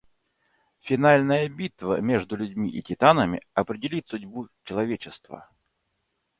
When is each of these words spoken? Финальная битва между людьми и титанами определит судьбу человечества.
Финальная 0.79 1.47
битва 1.47 2.01
между 2.01 2.35
людьми 2.35 2.71
и 2.71 2.81
титанами 2.81 3.43
определит 3.53 4.07
судьбу 4.07 4.49
человечества. 4.63 5.47